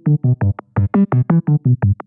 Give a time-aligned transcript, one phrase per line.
[0.00, 0.08] Thank
[1.84, 2.01] you.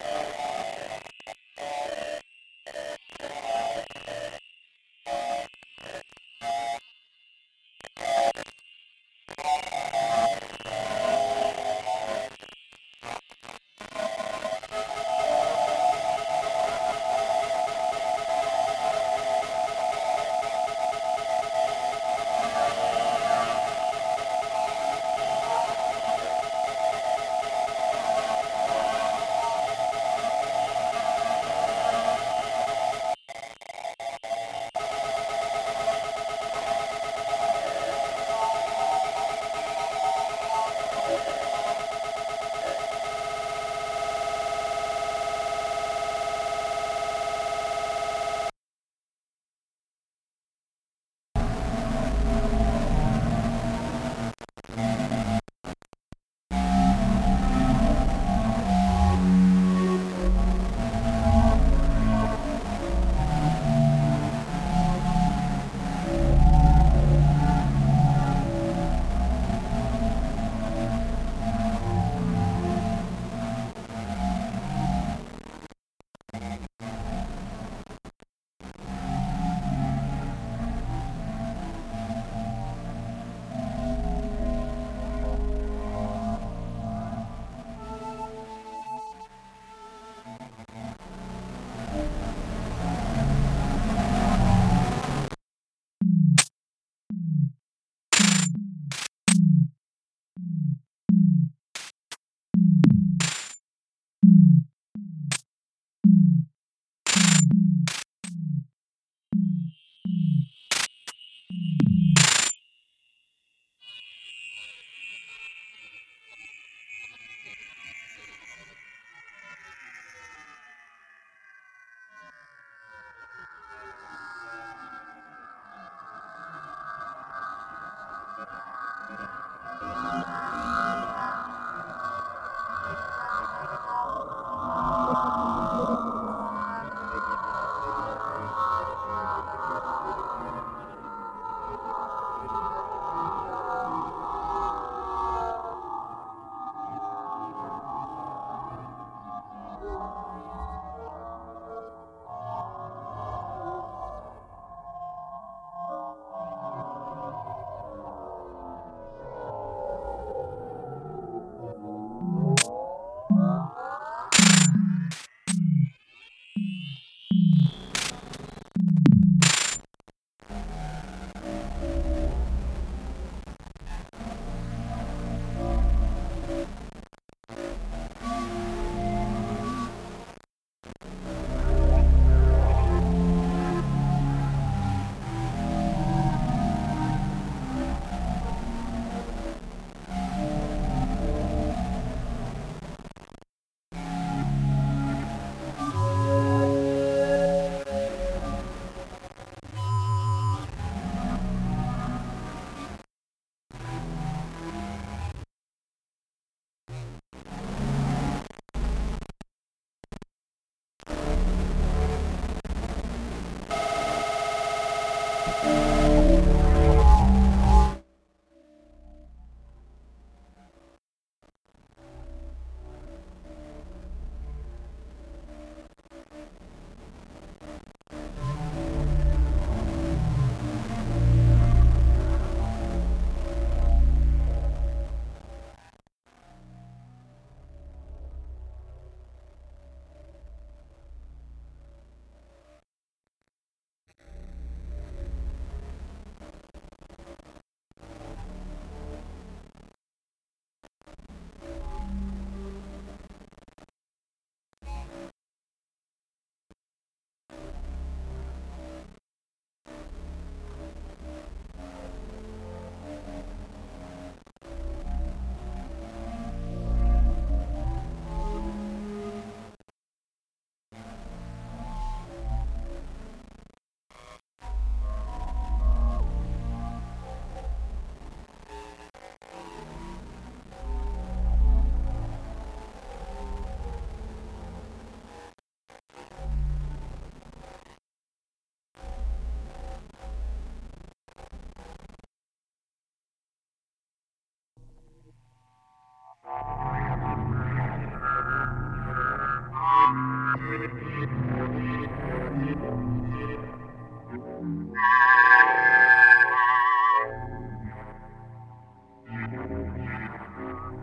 [0.00, 0.51] you.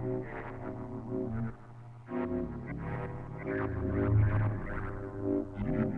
[0.01, 0.27] Thank
[5.67, 5.88] you.